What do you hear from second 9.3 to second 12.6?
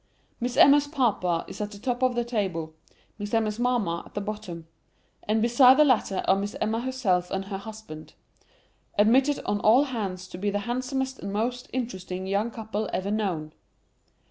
on all hands to be the handsomest and most interesting young